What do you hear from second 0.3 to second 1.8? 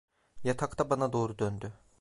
Yatakta bana doğru döndü.